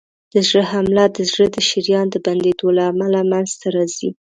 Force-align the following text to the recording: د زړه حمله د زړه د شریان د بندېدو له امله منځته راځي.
د 0.33 0.35
زړه 0.47 0.63
حمله 0.71 1.03
د 1.15 1.19
زړه 1.31 1.45
د 1.55 1.57
شریان 1.69 2.05
د 2.11 2.15
بندېدو 2.25 2.67
له 2.77 2.83
امله 2.91 3.19
منځته 3.31 3.67
راځي. 3.75 4.09